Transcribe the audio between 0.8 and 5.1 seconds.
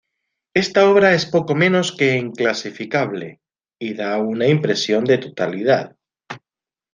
obra es poco menos que inclasificable, y da una impresión